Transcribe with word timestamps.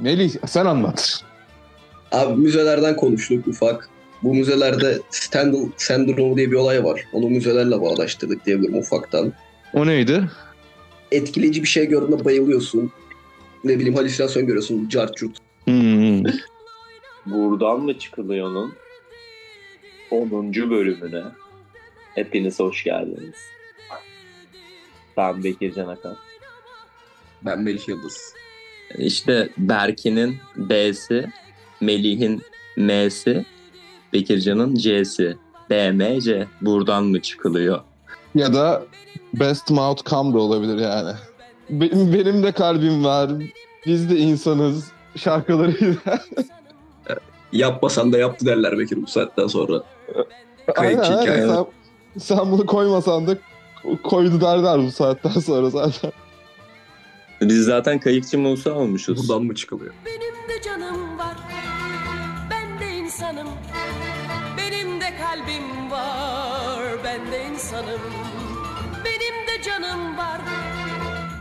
Melih 0.00 0.30
sen 0.46 0.66
anlat. 0.66 1.24
Abi 2.12 2.40
müzelerden 2.40 2.96
konuştuk 2.96 3.46
ufak. 3.48 3.88
Bu 4.22 4.34
müzelerde 4.34 4.98
Stendhal 5.10 5.68
sendromu 5.76 6.36
diye 6.36 6.50
bir 6.50 6.56
olay 6.56 6.84
var. 6.84 7.04
Onu 7.12 7.28
müzelerle 7.28 7.82
bağdaştırdık 7.82 8.46
diyebilirim 8.46 8.78
ufaktan. 8.78 9.32
O 9.74 9.86
neydi? 9.86 10.30
Etkileyici 11.12 11.62
bir 11.62 11.68
şey 11.68 11.86
gördüğünde 11.86 12.24
bayılıyorsun. 12.24 12.92
Ne 13.64 13.78
bileyim 13.78 13.94
halüsinasyon 13.94 14.46
görüyorsun. 14.46 14.88
Cart 14.88 15.16
curt. 15.16 15.36
Hmm. 15.64 16.24
Buradan 17.26 17.80
mı 17.80 17.98
çıkılıyor'nun 17.98 18.74
10. 20.10 20.54
bölümüne 20.54 21.22
hepiniz 22.14 22.60
hoş 22.60 22.84
geldiniz. 22.84 23.36
Ben 25.16 25.44
Bekir 25.44 25.74
Can 25.74 25.88
Akan. 25.88 26.16
Ben 27.42 27.60
Melih 27.62 27.88
Yıldız. 27.88 28.34
İşte 28.98 29.48
Berkin'in 29.58 30.36
B'si, 30.56 31.32
Melih'in 31.80 32.42
M'si, 32.76 33.44
Bekircan'ın 34.12 34.74
C'si. 34.74 35.36
BMC 35.70 36.46
buradan 36.60 37.04
mı 37.04 37.22
çıkılıyor? 37.22 37.80
Ya 38.34 38.54
da 38.54 38.82
Best 39.34 39.70
Mouth 39.70 40.10
Come 40.10 40.34
da 40.34 40.38
olabilir 40.38 40.78
yani. 40.78 41.12
Benim, 41.70 42.12
benim 42.12 42.42
de 42.42 42.52
kalbim 42.52 43.04
var. 43.04 43.30
Biz 43.86 44.10
de 44.10 44.16
insanız. 44.16 44.92
Şarkılarıyla. 45.16 46.00
Yapmasan 47.52 48.12
da 48.12 48.18
yaptı 48.18 48.46
derler 48.46 48.78
Bekir 48.78 49.02
bu 49.02 49.06
saatten 49.06 49.46
sonra. 49.46 49.82
Aynen, 50.76 51.02
aynen. 51.02 51.48
Sen, 51.48 51.66
sen 52.18 52.52
bunu 52.52 52.66
koymasan 52.66 53.26
da 53.26 53.36
koydu 54.02 54.40
derler 54.40 54.86
bu 54.86 54.90
saatten 54.90 55.40
sonra 55.40 55.70
zaten. 55.70 56.12
Biz 57.40 57.64
zaten 57.64 58.00
kayıkçı 58.00 58.38
Musa 58.38 58.74
olmuşuz. 58.74 59.18
Buradan 59.28 59.44
mı 59.44 59.54
çıkılıyor? 59.54 59.94
Benim 60.06 60.48
de 60.48 60.62
canım 60.64 61.18
var. 61.18 61.36
Ben 62.50 62.80
de 62.80 62.98
insanım. 62.98 63.48
Benim 64.58 65.00
de 65.00 65.16
kalbim 65.18 65.90
var. 65.90 67.04
Ben 67.04 67.32
de 67.32 67.46
insanım. 67.52 68.00
Benim 69.04 69.46
de 69.48 69.62
canım 69.62 70.18
var. 70.18 70.40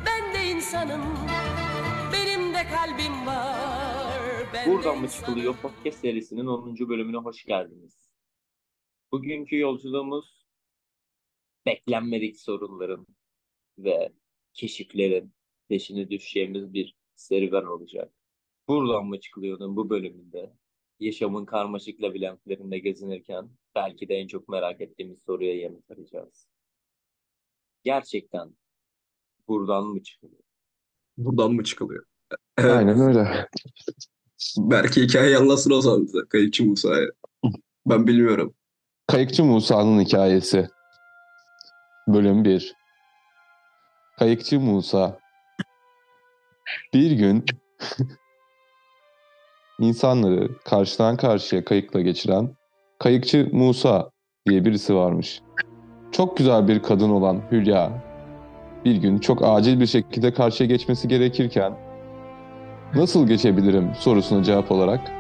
Ben 0.06 0.34
de 0.34 0.50
insanım. 0.50 1.02
Benim 2.14 2.54
de 2.54 2.64
kalbim 2.76 3.28
var. 3.28 4.20
Ben 4.54 4.66
de 4.68 4.72
Buradan 4.74 4.98
mı 4.98 5.10
çıkılıyor 5.10 5.56
podcast 5.62 6.00
serisinin 6.00 6.46
10. 6.46 6.90
bölümüne 6.90 7.18
hoş 7.18 7.46
geldiniz. 7.46 8.10
Bugünkü 9.12 9.58
yolculuğumuz 9.58 10.46
beklenmedik 11.66 12.40
sorunların 12.40 13.08
ve 13.78 14.10
keşiflerin 14.54 15.34
peşine 15.70 16.10
düşeceğimiz 16.10 16.74
bir 16.74 16.96
serüven 17.16 17.66
olacak. 17.66 18.12
Buradan 18.68 19.06
mı 19.06 19.20
çıkılıyordun 19.20 19.76
bu 19.76 19.90
bölümünde? 19.90 20.54
Yaşamın 21.00 21.46
karmaşık 21.46 22.02
labirentlerinde 22.02 22.80
gezinirken 22.80 23.50
belki 23.76 24.10
de 24.10 24.16
en 24.16 24.28
çok 24.28 24.50
merak 24.50 24.82
ettiğimiz 24.82 25.20
soruya 25.26 25.60
yanıt 25.60 25.92
arayacağız. 25.92 26.48
Gerçekten 27.84 28.56
buradan 29.48 29.86
mı 29.86 30.04
çıkılıyor? 30.04 30.44
Buradan 31.18 31.54
mı 31.54 31.64
çıkılıyor? 31.64 32.06
Evet. 32.58 32.72
Aynen 32.72 33.00
öyle. 33.00 33.48
Belki 34.58 35.02
hikayeyi 35.02 35.38
anlatsın 35.38 35.72
o 35.72 35.82
zaman 35.82 36.04
bize. 36.04 36.20
Kayıkçı 36.30 36.66
Musa'ya. 36.66 37.08
Ben 37.86 38.08
bilmiyorum. 38.08 38.54
Kayıkçı 39.08 39.44
Musa'nın 39.44 40.02
hikayesi. 40.02 40.68
Bölüm 42.08 42.46
1. 42.46 42.76
Kayıkçı 44.20 44.60
Musa. 44.60 45.20
Bir 46.94 47.12
gün 47.12 47.46
insanları 49.80 50.50
karşıdan 50.66 51.18
karşıya 51.18 51.66
kayıkla 51.66 52.02
geçiren 52.02 52.56
Kayıkçı 53.00 53.50
Musa 53.52 54.10
diye 54.50 54.66
birisi 54.66 54.96
varmış. 54.96 55.42
Çok 56.12 56.38
güzel 56.38 56.68
bir 56.68 56.84
kadın 56.84 57.10
olan 57.10 57.42
Hülya 57.52 58.04
bir 58.86 58.96
gün 58.96 59.20
çok 59.20 59.44
acil 59.44 59.80
bir 59.80 59.86
şekilde 59.86 60.34
karşıya 60.34 60.68
geçmesi 60.68 61.08
gerekirken 61.08 61.74
nasıl 62.96 63.28
geçebilirim 63.28 63.92
sorusuna 64.00 64.44
cevap 64.44 64.72
olarak 64.72 65.12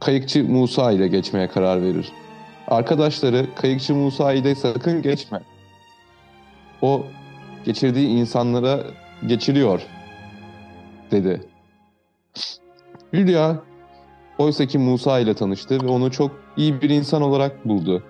Kayıkçı 0.00 0.44
Musa 0.44 0.92
ile 0.92 1.08
geçmeye 1.08 1.48
karar 1.48 1.82
verir. 1.82 2.12
Arkadaşları 2.68 3.46
Kayıkçı 3.54 3.94
Musa 3.94 4.32
ile 4.32 4.54
sakın 4.54 5.02
geçme. 5.02 5.40
O 6.82 7.06
geçirdiği 7.64 8.08
insanlara 8.08 8.80
geçiriyor 9.26 9.86
dedi. 11.10 11.40
Hülya 13.12 13.56
oysa 14.38 14.66
ki 14.66 14.78
Musa 14.78 15.18
ile 15.18 15.34
tanıştı 15.34 15.82
ve 15.82 15.88
onu 15.88 16.10
çok 16.10 16.30
iyi 16.56 16.80
bir 16.80 16.90
insan 16.90 17.22
olarak 17.22 17.68
buldu. 17.68 18.02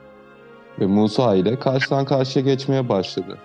Ve 0.80 0.86
Musa 0.86 1.34
ile 1.34 1.58
karşıdan 1.58 2.04
karşıya 2.04 2.44
geçmeye 2.44 2.88
başladı. 2.88 3.38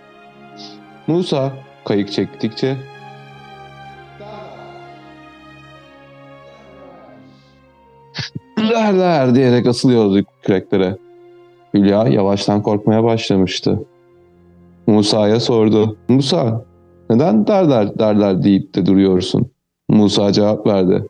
Musa 1.08 1.54
kayık 1.86 2.12
çektikçe 2.12 2.78
der 8.58 8.98
der 8.98 9.36
diyerek 9.36 9.68
asılıyordu 9.68 10.24
küreklere. 10.42 10.98
Hülya 11.74 12.08
yavaştan 12.08 12.62
korkmaya 12.62 13.04
başlamıştı. 13.04 13.80
Musa'ya 14.88 15.40
sordu. 15.40 15.98
Musa 16.10 16.66
neden 17.10 17.48
derler 17.48 18.00
derler 18.00 18.44
deyip 18.44 18.76
de 18.76 18.86
duruyorsun? 18.86 19.52
Musa 19.90 20.32
cevap 20.32 20.68
verdi. 20.68 21.04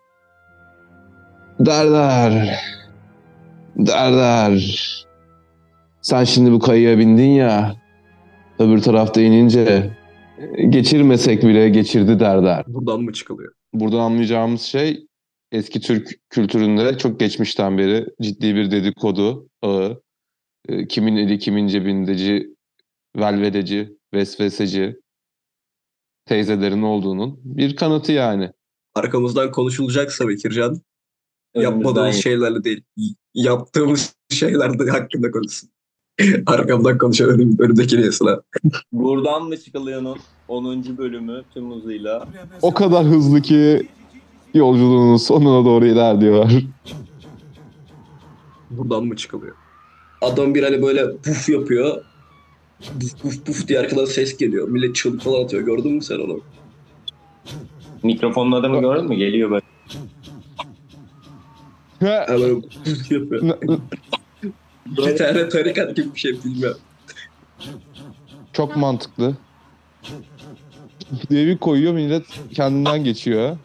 Derler. 1.59 2.59
Derler. 3.77 5.03
Sen 6.01 6.23
şimdi 6.23 6.51
bu 6.51 6.59
kayıya 6.59 6.97
bindin 6.97 7.29
ya. 7.29 7.75
Öbür 8.59 8.81
tarafta 8.81 9.21
inince 9.21 9.91
geçirmesek 10.69 11.43
bile 11.43 11.69
geçirdi 11.69 12.19
derler. 12.19 12.63
Buradan 12.67 13.01
mı 13.01 13.13
çıkılıyor? 13.13 13.53
Buradan 13.73 13.99
anlayacağımız 13.99 14.61
şey 14.61 15.07
eski 15.51 15.79
Türk 15.81 16.09
kültüründe 16.29 16.97
çok 16.97 17.19
geçmişten 17.19 17.77
beri 17.77 18.05
ciddi 18.21 18.55
bir 18.55 18.71
dedikodu 18.71 19.47
ağı. 19.61 20.01
E, 20.69 20.87
Kimin 20.87 21.15
eli 21.15 21.39
kimin 21.39 21.67
cebindeci, 21.67 22.47
velvedeci, 23.17 23.97
vesveseci 24.13 24.95
teyzelerin 26.25 26.81
olduğunun 26.81 27.39
bir 27.43 27.75
kanıtı 27.75 28.11
yani. 28.11 28.51
Arkamızdan 28.95 29.51
konuşulacaksa 29.51 30.27
Bekircan 30.27 30.81
yapmadığımız 31.55 32.15
şeylerle 32.15 32.63
değil. 32.63 32.83
Yaptığımız 33.33 34.15
şeylerde 34.29 34.91
hakkında 34.91 35.31
konuşsun. 35.31 35.69
Arkamdan 36.45 36.97
konuşan 36.97 37.29
önüm, 37.29 37.55
önümdeki 37.59 37.95
yesin 37.95 38.25
ha. 38.25 38.41
Buradan 38.91 39.43
mı 39.43 39.57
çıkılıyor'nun 39.57 40.17
10. 40.47 40.97
bölümü 40.97 41.43
tüm 41.53 41.71
hızıyla 41.71 42.27
O 42.61 42.73
kadar 42.73 43.05
hızlı 43.05 43.41
ki 43.41 43.87
yolculuğunun 44.53 45.17
sonuna 45.17 45.65
doğru 45.65 45.85
ilerliyor. 45.85 46.51
Buradan 48.69 49.05
mı 49.05 49.15
çıkılıyor? 49.15 49.55
Adam 50.21 50.55
bir 50.55 50.63
hani 50.63 50.81
böyle 50.81 51.17
puf 51.17 51.49
yapıyor. 51.49 52.03
Puf 52.79 53.21
puf 53.21 53.45
puf 53.45 53.67
diye 53.67 53.79
arkadan 53.79 54.05
ses 54.05 54.37
geliyor. 54.37 54.67
Millet 54.67 54.95
çığlık 54.95 55.21
falan 55.21 55.43
atıyor. 55.43 55.63
Gördün 55.63 55.91
mü 55.91 56.01
sen 56.01 56.19
onu? 56.19 56.41
Mikrofonun 58.03 58.51
adamı 58.51 58.81
gördün 58.81 59.05
mü? 59.05 59.15
Geliyor 59.15 59.51
böyle. 59.51 59.65
Ha 61.99 62.25
böyle 62.29 62.61
puf 62.61 63.11
yapıyor. 63.11 63.57
Bir 64.85 65.17
tane 65.17 65.49
tarikat 65.49 65.95
gibi 65.95 66.13
bir 66.15 66.19
şey 66.19 66.43
bilmiyorum. 66.43 66.81
Çok 68.53 68.75
mantıklı. 68.75 69.35
Diye 71.29 71.47
bir 71.47 71.57
koyuyor 71.57 71.93
millet 71.93 72.25
kendinden 72.53 73.03
geçiyor. 73.03 73.57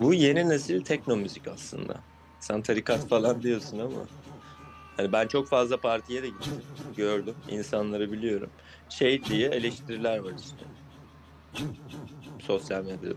Bu 0.00 0.14
yeni 0.14 0.48
nesil 0.48 0.80
tekno 0.84 1.16
müzik 1.16 1.48
aslında. 1.48 2.00
Sen 2.40 2.62
tarikat 2.62 3.08
falan 3.08 3.42
diyorsun 3.42 3.78
ama. 3.78 3.98
Hani 4.96 5.12
ben 5.12 5.28
çok 5.28 5.48
fazla 5.48 5.76
partiye 5.76 6.22
de 6.22 6.28
gittim. 6.28 6.52
Gördüm. 6.96 7.34
insanları 7.48 8.12
biliyorum. 8.12 8.50
Şey 8.88 9.24
diye 9.24 9.48
eleştiriler 9.48 10.18
var 10.18 10.32
işte. 10.40 10.64
Sosyal 12.46 12.84
medyada. 12.84 13.14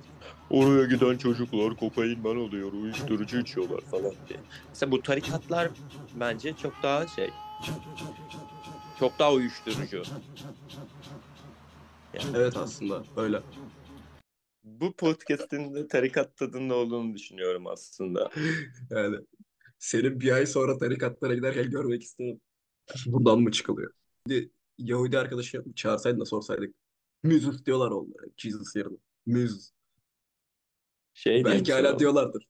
Oraya 0.49 0.85
giden 0.85 1.17
çocuklar 1.17 1.75
kokainman 1.75 2.37
oluyor, 2.37 2.73
uyuşturucu 2.73 3.39
içiyorlar 3.39 3.81
falan 3.81 4.13
diye. 4.29 4.39
Mesela 4.69 4.91
bu 4.91 5.01
tarikatlar 5.01 5.71
bence 6.15 6.53
çok 6.53 6.73
daha 6.83 7.07
şey. 7.07 7.29
Çok 8.99 9.19
daha 9.19 9.33
uyuşturucu. 9.33 10.03
Evet 12.35 12.57
aslında 12.57 13.03
öyle. 13.17 13.41
Bu 14.63 14.93
podcast'in 14.93 15.75
de 15.75 15.87
tarikat 15.87 16.37
tadında 16.37 16.75
olduğunu 16.75 17.13
düşünüyorum 17.13 17.67
aslında. 17.67 18.29
Yani 18.89 19.17
seni 19.79 20.19
bir 20.19 20.31
ay 20.31 20.45
sonra 20.45 20.77
tarikatlara 20.77 21.33
giderken 21.35 21.69
görmek 21.69 22.03
istedim. 22.03 22.41
Buradan 23.05 23.39
mı 23.39 23.51
çıkılıyor? 23.51 23.91
Bir 24.27 24.49
Yahudi 24.77 25.19
arkadaşı 25.19 25.63
çağırsaydın 25.75 26.19
da 26.19 26.25
sorsaydık. 26.25 26.75
Müzus 27.23 27.65
diyorlar 27.65 27.91
onlara. 27.91 28.27
Jesus 28.37 28.75
yerine. 28.75 28.97
Müzus. 29.25 29.71
Şey 31.13 31.33
diye 31.33 31.43
mi 31.43 31.49
Belki 31.49 31.71
hala 31.73 31.81
soralım? 31.81 31.99
diyorlardır. 31.99 32.47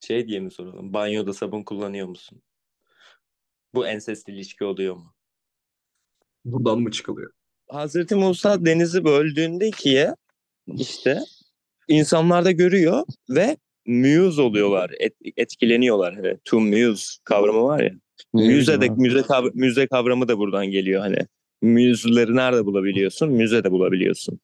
Şey 0.00 0.28
diye 0.28 0.40
mi 0.40 0.50
soralım? 0.50 0.92
Banyoda 0.92 1.32
sabun 1.32 1.62
kullanıyor 1.62 2.06
musun? 2.08 2.42
Bu 3.74 3.86
ensest 3.86 4.28
ilişki 4.28 4.64
oluyor 4.64 4.94
mu? 4.96 5.14
Buradan 6.44 6.80
mı 6.80 6.90
çıkılıyor? 6.90 7.32
Hazreti 7.68 8.14
Musa 8.14 8.64
denizi 8.66 9.04
böldüğünde 9.04 9.68
ikiye 9.68 10.14
işte 10.66 11.20
insanlar 11.88 12.44
da 12.44 12.50
görüyor 12.52 13.04
ve 13.30 13.56
muse 13.88 14.42
oluyorlar, 14.42 14.90
et- 15.00 15.16
etkileniyorlar. 15.36 16.14
Hani 16.14 16.36
to 16.44 16.60
muse 16.60 17.06
kavramı 17.24 17.64
var 17.64 17.80
ya. 17.82 17.90
Müze 18.32 18.80
de 18.80 18.88
müze 18.88 19.18
kav- 19.18 19.50
müze 19.54 19.86
kavramı 19.86 20.28
da 20.28 20.38
buradan 20.38 20.66
geliyor 20.66 21.00
hani. 21.00 21.18
Müzeleri 21.62 22.36
nerede 22.36 22.64
bulabiliyorsun? 22.66 23.30
Müzede 23.30 23.70
bulabiliyorsun. 23.70 24.40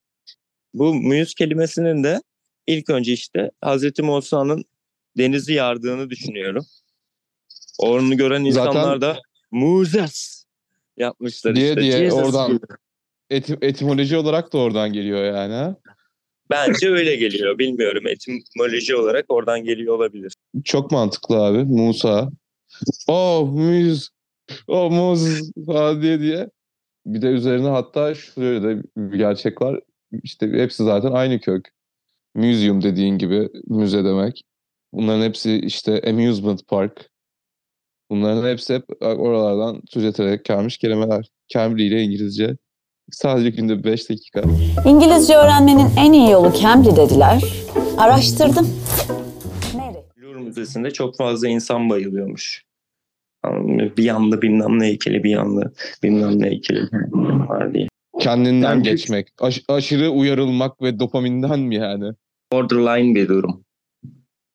Bu 0.75 0.95
müz 0.95 1.35
kelimesinin 1.35 2.05
de 2.05 2.23
ilk 2.67 2.91
önce 2.91 3.13
işte 3.13 3.51
Hazreti 3.61 4.03
Musa'nın 4.03 4.65
denizi 5.19 5.53
yardığını 5.53 6.11
düşünüyorum. 6.11 6.65
Onu 7.79 8.17
gören 8.17 8.51
Zaten- 8.51 8.71
insanlar 8.71 9.01
da 9.01 9.19
Muzes 9.51 10.45
yapmışlar 10.97 11.57
Diye 11.57 11.69
işte. 11.69 11.81
diye 11.81 11.93
Jesus 11.99 12.19
oradan- 12.23 12.53
gibi. 12.53 12.67
Eti- 13.31 13.59
etimoloji 13.67 14.17
olarak 14.17 14.53
da 14.53 14.59
oradan 14.59 14.93
geliyor 14.93 15.25
yani. 15.25 15.75
Bence 16.51 16.91
öyle 16.91 17.17
geliyor. 17.17 17.59
Bilmiyorum. 17.59 18.07
Etimoloji 18.07 18.97
olarak 18.97 19.25
oradan 19.29 19.65
geliyor 19.65 19.97
olabilir. 19.97 20.33
Çok 20.65 20.91
mantıklı 20.91 21.37
abi. 21.37 21.65
Musa. 21.65 22.31
Oh 23.09 23.53
müz. 23.53 24.11
Oh 24.69 24.91
muz 24.91 25.51
diye 26.03 26.21
diye. 26.21 26.51
Bir 27.07 27.23
de 27.23 27.27
üzerine 27.27 27.69
hatta 27.69 28.15
şöyle 28.15 28.63
de 28.63 28.83
bir 28.97 29.19
gerçek 29.19 29.63
var. 29.63 29.81
İşte 30.23 30.47
hepsi 30.47 30.85
zaten 30.85 31.13
aynı 31.13 31.41
kök. 31.41 31.69
Museum 32.35 32.83
dediğin 32.83 33.19
gibi 33.19 33.49
müze 33.67 34.05
demek. 34.05 34.43
Bunların 34.93 35.23
hepsi 35.23 35.59
işte 35.59 36.03
amusement 36.09 36.69
park. 36.69 37.11
Bunların 38.11 38.51
hepsi 38.51 38.75
hep 38.75 38.85
oralardan 39.01 39.81
türeterek 39.81 40.45
gelmiş 40.45 40.79
kelimeler. 40.79 41.29
Cambly 41.49 41.87
ile 41.87 42.03
İngilizce. 42.03 42.57
Sadece 43.11 43.51
günde 43.51 43.85
5 43.85 44.11
dakika. 44.11 44.43
İngilizce 44.87 45.37
öğrenmenin 45.37 45.87
en 45.99 46.13
iyi 46.13 46.31
yolu 46.31 46.53
Cambly 46.63 46.97
dediler. 46.97 47.43
Araştırdım. 47.99 48.69
Nereye? 49.75 50.05
Louvre 50.23 50.39
Müzesi'nde 50.41 50.91
çok 50.91 51.17
fazla 51.17 51.49
insan 51.49 51.91
bayılıyormuş. 51.91 52.65
Bir 53.97 54.05
yanda 54.05 54.43
bilmem 54.43 54.79
ne 54.81 54.85
heykeli, 54.87 55.25
bir 55.25 55.31
yanda 55.31 55.73
bilmem 56.03 56.43
ne 56.43 56.47
heykeli 56.47 56.89
var 57.49 57.75
diye. 57.75 57.89
Kendinden 58.21 58.71
Yani- 58.71 58.83
geçmek. 58.83 59.29
Aş- 59.41 59.63
aşırı 59.69 60.11
uyarılmak 60.11 60.83
ve 60.83 60.99
dopaminden 60.99 61.61
mi 61.61 61.75
yani? 61.75 62.13
Borderline 62.53 63.15
bir 63.15 63.29
durum. 63.29 63.65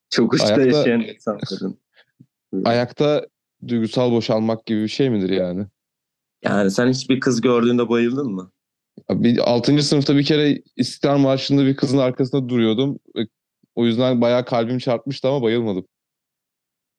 Çok 0.10 0.34
uçta 0.34 0.48
Ayakta- 0.48 0.78
yaşayan 0.78 1.02
insanların. 1.02 1.78
Ayakta 2.66 3.26
duygusal 3.68 4.12
boşalmak 4.12 4.66
gibi 4.66 4.84
bir 4.84 4.88
şey 4.88 5.10
midir 5.10 5.30
yani? 5.30 5.66
Yani 6.44 6.72
sen 6.72 6.90
hiçbir 6.90 7.20
kız 7.20 7.42
gördüğünde 7.42 7.90
bayıldın 7.90 8.32
mı? 8.32 8.52
Bir 9.10 9.52
6. 9.52 9.84
sınıfta 9.84 10.16
bir 10.18 10.24
kere 10.26 10.62
İstiklal 10.76 11.18
Marşı'nda 11.18 11.66
bir 11.66 11.76
kızın 11.76 11.98
arkasında 11.98 12.50
duruyordum. 12.50 13.00
Ve 13.16 13.28
O 13.76 13.86
yüzden 13.86 14.22
bayağı 14.22 14.46
kalbim 14.46 14.78
çarpmıştı 14.78 15.28
ama 15.28 15.42
bayılmadım. 15.42 15.86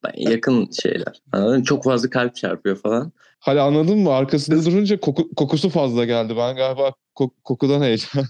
Ben- 0.05 0.31
Yakın 0.31 0.69
şeyler. 0.83 1.23
Anladın? 1.33 1.63
Çok 1.63 1.85
fazla 1.85 2.11
kalp 2.11 2.37
çarpıyor 2.37 2.77
falan. 2.77 3.13
Hala 3.39 3.65
anladın 3.65 3.99
mı? 3.99 4.11
Arkasında 4.13 4.65
durunca 4.65 5.01
koku- 5.01 5.35
kokusu 5.37 5.69
fazla 5.71 6.05
geldi. 6.05 6.35
Ben 6.37 6.57
galiba 6.57 6.93
ko- 7.17 7.31
kokudan 7.45 7.83
heyecan. 7.83 8.25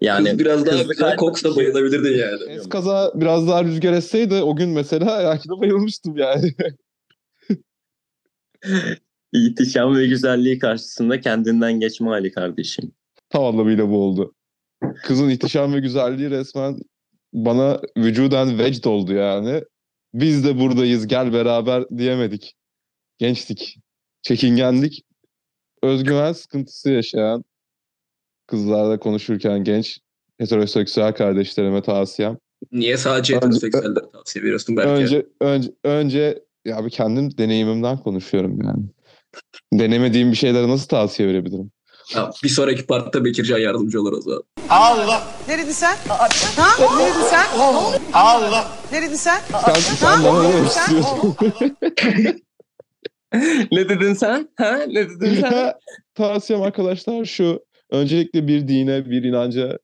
Yani, 0.00 0.28
kız 0.28 0.38
biraz 0.38 0.66
daha 0.66 0.82
kalp- 0.94 1.16
koksa 1.16 1.56
bayılabilirdin 1.56 2.18
yani. 2.18 2.42
Eskaza 2.52 3.12
biraz 3.14 3.48
daha 3.48 3.64
rüzgar 3.64 3.92
esseydi 3.92 4.34
o 4.34 4.56
gün 4.56 4.68
mesela 4.70 5.06
belki 5.24 5.48
de 5.48 5.60
bayılmıştım 5.60 6.16
yani. 6.16 6.54
İhtişam 9.32 9.96
ve 9.96 10.06
güzelliği 10.06 10.58
karşısında 10.58 11.20
kendinden 11.20 11.80
geçme 11.80 12.08
hali 12.08 12.32
kardeşim. 12.32 12.92
Tam 13.30 13.44
anlamıyla 13.44 13.88
bu 13.88 13.98
oldu. 13.98 14.34
Kızın 15.02 15.28
ihtişam 15.28 15.74
ve 15.74 15.80
güzelliği 15.80 16.30
resmen 16.30 16.78
bana 17.32 17.80
vücuden 17.96 18.58
vecd 18.58 18.84
oldu 18.84 19.12
yani. 19.12 19.62
Biz 20.14 20.44
de 20.44 20.58
buradayız 20.60 21.06
gel 21.06 21.32
beraber 21.32 21.84
diyemedik. 21.98 22.54
Gençtik. 23.18 23.78
Çekingendik. 24.22 25.04
Özgüven 25.82 26.32
sıkıntısı 26.32 26.90
yaşayan 26.90 27.44
kızlarla 28.46 28.98
konuşurken 28.98 29.64
genç 29.64 29.98
heteroseksüel 30.38 31.12
kardeşlerime 31.12 31.82
tavsiyem. 31.82 32.38
Niye 32.72 32.96
sadece 32.96 33.36
heteroseksüellere 33.36 34.10
tavsiye 34.12 34.44
veriyorsun 34.44 34.76
belki? 34.76 34.90
Önce 34.90 35.26
önce 35.40 35.72
önce 35.84 36.44
ya 36.64 36.84
bir 36.84 36.90
kendim 36.90 37.38
deneyimimden 37.38 37.98
konuşuyorum 37.98 38.62
yani. 38.62 38.84
Denemediğim 39.72 40.30
bir 40.32 40.36
şeylere 40.36 40.68
nasıl 40.68 40.88
tavsiye 40.88 41.28
verebilirim? 41.28 41.70
Ha, 42.14 42.30
bir 42.44 42.48
sonraki 42.48 42.86
partta 42.86 43.24
Bekircan 43.24 43.58
yardımcı 43.58 44.00
olur 44.00 44.12
o 44.12 44.20
zaman. 44.20 44.42
Ne 45.48 45.58
dedin 45.58 45.72
sen? 45.72 45.96
Ha? 46.56 46.68
Ne 46.96 47.04
dedin 47.06 47.22
sen? 47.30 47.58
Allah. 47.58 48.68
Ne 48.92 49.02
dedin 49.02 49.14
sen? 49.14 49.40
Sen, 49.64 49.74
sen 49.74 50.24
bana 50.24 50.42
ne 50.42 50.66
istiyorsun? 50.66 51.36
ne 53.72 53.88
dedin 53.88 54.14
sen? 54.14 54.48
Ha? 54.56 54.76
Ne 54.88 55.08
dedin 55.08 55.34
sen? 55.40 55.72
Tavsiyem 56.14 56.62
arkadaşlar 56.62 57.24
şu. 57.24 57.60
Öncelikle 57.90 58.48
bir 58.48 58.68
dine, 58.68 59.10
bir 59.10 59.22
inanca 59.24 59.78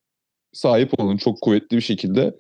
sahip 0.53 1.01
olun 1.01 1.17
çok 1.17 1.41
kuvvetli 1.41 1.77
bir 1.77 1.83
şekilde. 1.83 2.35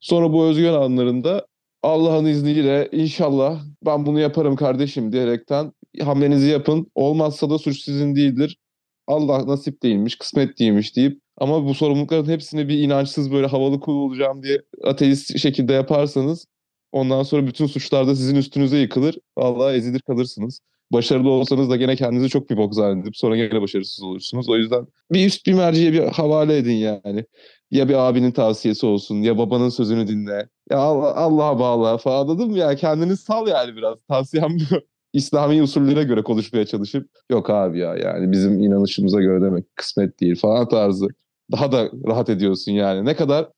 Sonra 0.00 0.32
bu 0.32 0.44
özgüven 0.46 0.72
anlarında 0.72 1.46
Allah'ın 1.82 2.24
izniyle 2.24 2.88
inşallah 2.92 3.64
ben 3.86 4.06
bunu 4.06 4.20
yaparım 4.20 4.56
kardeşim 4.56 5.12
diyerekten 5.12 5.72
hamlenizi 6.02 6.48
yapın. 6.48 6.90
Olmazsa 6.94 7.50
da 7.50 7.58
suç 7.58 7.80
sizin 7.80 8.16
değildir. 8.16 8.58
Allah 9.06 9.46
nasip 9.46 9.82
değilmiş, 9.82 10.16
kısmet 10.16 10.58
değilmiş 10.58 10.96
deyip 10.96 11.20
ama 11.36 11.64
bu 11.64 11.74
sorumlulukların 11.74 12.28
hepsini 12.30 12.68
bir 12.68 12.78
inançsız 12.78 13.32
böyle 13.32 13.46
havalı 13.46 13.80
kul 13.80 13.94
olacağım 13.94 14.42
diye 14.42 14.62
ateist 14.84 15.38
şekilde 15.38 15.72
yaparsanız 15.72 16.46
ondan 16.92 17.22
sonra 17.22 17.46
bütün 17.46 17.66
suçlar 17.66 18.06
da 18.06 18.16
sizin 18.16 18.36
üstünüze 18.36 18.78
yıkılır. 18.78 19.18
Vallahi 19.38 19.76
ezilir 19.76 20.00
kalırsınız 20.00 20.60
başarılı 20.92 21.30
olsanız 21.30 21.70
da 21.70 21.76
gene 21.76 21.96
kendinizi 21.96 22.28
çok 22.28 22.50
bir 22.50 22.56
bok 22.56 22.74
zannedip 22.74 23.16
sonra 23.16 23.36
gene 23.36 23.62
başarısız 23.62 24.02
olursunuz. 24.02 24.48
O 24.48 24.56
yüzden 24.56 24.86
bir 25.12 25.26
üst 25.26 25.46
bir 25.46 25.52
merciye 25.52 25.92
bir 25.92 26.02
havale 26.02 26.56
edin 26.56 26.74
yani. 26.74 27.24
Ya 27.70 27.88
bir 27.88 27.94
abinin 27.94 28.32
tavsiyesi 28.32 28.86
olsun 28.86 29.14
ya 29.14 29.38
babanın 29.38 29.68
sözünü 29.68 30.08
dinle. 30.08 30.48
Ya 30.70 30.78
Allah, 30.78 31.14
Allah'a 31.14 31.58
bağla 31.58 31.98
falan 31.98 32.22
anladın 32.22 32.50
ya? 32.50 32.76
Kendini 32.76 33.16
sal 33.16 33.48
yani 33.48 33.76
biraz. 33.76 33.98
Tavsiyem 34.08 34.58
bu. 34.70 34.76
İslami 35.12 35.62
usullere 35.62 36.02
göre 36.02 36.22
konuşmaya 36.22 36.66
çalışıp 36.66 37.10
yok 37.30 37.50
abi 37.50 37.78
ya 37.78 37.96
yani 37.96 38.32
bizim 38.32 38.62
inanışımıza 38.62 39.20
göre 39.20 39.42
demek 39.42 39.76
kısmet 39.76 40.20
değil 40.20 40.36
falan 40.40 40.68
tarzı. 40.68 41.06
Daha 41.52 41.72
da 41.72 41.90
rahat 42.06 42.28
ediyorsun 42.28 42.72
yani. 42.72 43.04
Ne 43.04 43.16
kadar 43.16 43.48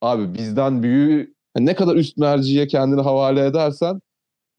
abi 0.00 0.34
bizden 0.34 0.82
büyüğü 0.82 1.34
ne 1.56 1.74
kadar 1.74 1.96
üst 1.96 2.16
merciye 2.16 2.66
kendini 2.66 3.00
havale 3.00 3.46
edersen 3.46 4.00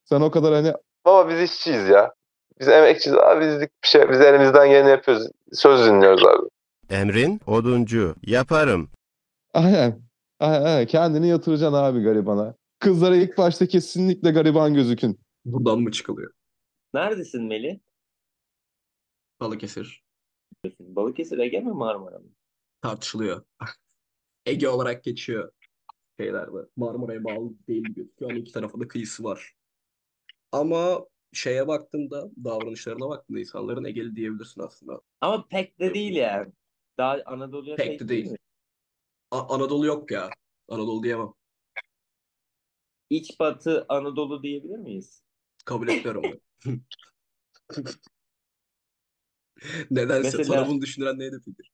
sen 0.06 0.22
o 0.22 0.32
kadar 0.32 0.54
hani 0.54 0.74
Baba 1.06 1.30
biz 1.30 1.42
işçiyiz 1.42 1.90
ya. 1.90 2.14
Biz 2.60 2.68
emekçiyiz 2.68 3.18
abi 3.18 3.46
bizlik 3.46 3.70
bir 3.84 3.88
şey. 3.88 4.10
Biz 4.10 4.22
elimizden 4.22 4.70
geleni 4.70 4.90
yapıyoruz. 4.90 5.28
Söz 5.54 5.86
dinliyoruz 5.86 6.26
abi. 6.26 6.55
Emrin 6.90 7.42
oduncu. 7.48 8.16
Yaparım. 8.28 8.90
Aynen. 9.54 10.02
Aynen. 10.40 10.88
Kendini 10.88 11.28
yatıracaksın 11.28 11.78
abi 11.78 12.02
garibana. 12.02 12.56
Kızlara 12.80 13.16
ilk 13.16 13.38
başta 13.38 13.68
kesinlikle 13.68 14.32
gariban 14.32 14.74
gözükün. 14.74 15.20
Buradan 15.46 15.80
mı 15.80 15.92
çıkılıyor? 15.92 16.32
Neredesin 16.94 17.44
Melih? 17.44 17.80
Balıkesir. 19.40 20.04
Balıkesir, 20.80 21.38
Ege 21.38 21.60
mi 21.60 21.72
Marmara 21.72 22.20
mı? 22.20 22.30
Tartışılıyor. 22.82 23.44
Ege 24.46 24.70
olarak 24.70 25.04
geçiyor 25.04 25.52
şeylerde. 26.20 26.58
Marmara'ya 26.76 27.24
bağlı 27.24 27.54
değil 27.68 27.84
gözüküyor. 27.84 28.32
Hani 28.32 28.40
iki 28.40 28.52
tarafında 28.52 28.88
kıyısı 28.88 29.24
var. 29.24 29.56
Ama 30.52 31.06
şeye 31.34 31.68
baktığında, 31.68 32.30
davranışlarına 32.44 33.10
baktığında 33.10 33.40
insanların 33.40 33.84
Egeli 33.84 34.16
diyebilirsin 34.16 34.62
aslında. 34.62 35.02
Ama 35.22 35.48
pek 35.48 35.80
de 35.80 35.94
değil 35.94 36.16
yani. 36.16 36.52
Daha 36.98 37.22
Anadolu'ya 37.26 37.76
Pek 37.76 38.00
de 38.00 38.08
değil. 38.08 38.32
mi? 38.32 38.38
A- 39.32 39.56
Anadolu 39.56 39.86
yok 39.86 40.12
ya. 40.12 40.30
Anadolu 40.70 41.04
diyemem. 41.04 41.34
İç 43.10 43.40
batı 43.40 43.86
Anadolu 43.90 44.44
diyebilir 44.44 44.78
miyiz? 44.78 45.24
Kabul 45.66 45.88
etmiyorum 45.88 46.24
onu. 46.26 46.40
Nedense 49.92 50.38
Mesela- 50.38 50.44
sana 50.44 50.68
bunu 50.68 50.82
düşündüren 50.82 51.20
neydi 51.20 51.36
fikir? 51.46 51.72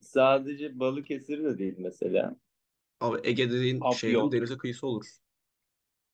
Sadece 0.00 0.78
Balıkesir 0.80 1.44
de 1.44 1.58
değil 1.58 1.74
mesela. 1.78 2.36
Abi 3.00 3.20
Ege 3.28 3.50
dediğin 3.50 3.76
Afyon. 3.80 3.92
şehrin 3.92 4.32
denize 4.32 4.56
kıyısı 4.56 4.86
olur. 4.86 5.06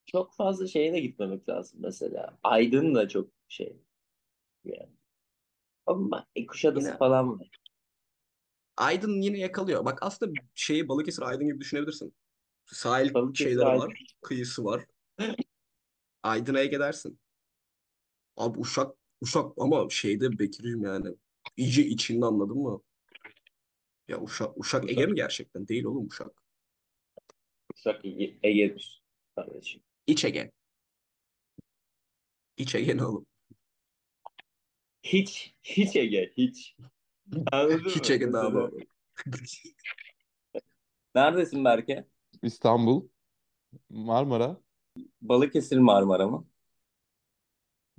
Çok 0.07 0.35
fazla 0.35 0.67
şeye 0.67 0.93
de 0.93 1.01
gitmemek 1.01 1.49
lazım 1.49 1.81
mesela. 1.83 2.39
Aydın 2.43 2.95
da 2.95 3.09
çok 3.09 3.31
şey. 3.49 3.77
Yani. 4.65 4.93
Ama 5.87 6.27
e, 6.37 6.47
Kuşadası 6.47 6.87
Yine- 6.87 6.99
falan 6.99 7.41
var. 7.41 7.62
Aydın 8.77 9.21
yine 9.21 9.39
yakalıyor. 9.39 9.85
Bak 9.85 9.99
aslında 10.03 10.33
şeyi 10.55 10.89
Balıkesir 10.89 11.23
Aydın 11.23 11.47
gibi 11.47 11.61
düşünebilirsin. 11.61 12.15
Sahil 12.67 13.15
Balıkesir, 13.15 13.45
şeyleri 13.51 13.67
Aydın. 13.67 13.81
var. 13.87 14.05
Kıyısı 14.23 14.65
var. 14.65 14.85
Aydın'a 16.23 16.61
Ege 16.61 16.79
dersin. 16.81 17.21
Abi 18.37 18.59
Uşak 18.59 18.97
Uşak 19.21 19.53
ama 19.59 19.91
şeyde 19.91 20.39
Bekir'im 20.39 20.83
yani. 20.85 21.15
İyice 21.57 21.87
içinde 21.87 22.27
anladın 22.27 22.59
mı? 22.59 22.83
Ya 24.09 24.21
Uşak, 24.21 24.59
Uşak 24.59 24.91
Ege 24.91 25.07
mi 25.07 25.15
gerçekten? 25.15 25.69
Değil 25.69 25.85
oğlum 25.85 26.07
Uşak. 26.07 26.43
Uşak 27.77 28.05
Ege, 28.05 28.39
Ege'dir 28.43 29.03
kardeşim. 29.37 29.83
İç 30.07 30.25
Ege. 30.25 30.53
İç 32.57 32.75
Ege 32.75 32.97
ne 32.97 33.05
oğlum? 33.05 33.27
Hiç, 35.03 35.55
hiç 35.63 35.97
Ege, 35.97 36.33
hiç. 36.37 36.77
Anladın 37.53 37.79
Hiç 37.79 38.11
mı? 38.11 38.17
Mesela- 38.21 38.55
doğru. 38.55 38.79
Neredesin 41.15 41.65
Berke? 41.65 42.07
İstanbul, 42.43 43.09
Marmara. 43.91 44.57
Balıkesir 45.23 45.79
Marmara 45.79 46.27
mı? 46.29 46.47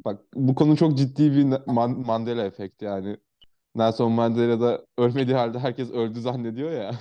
Bak 0.05 0.25
bu 0.35 0.55
konu 0.55 0.77
çok 0.77 0.97
ciddi 0.97 1.31
bir 1.31 1.43
Man- 1.67 2.05
Mandela 2.05 2.45
efekti 2.45 2.85
yani. 2.85 3.17
Nelson 3.75 4.11
Mandela 4.11 4.61
da 4.61 4.85
ölmediği 4.97 5.35
halde 5.35 5.59
herkes 5.59 5.91
öldü 5.91 6.21
zannediyor 6.21 6.71
ya. 6.71 6.91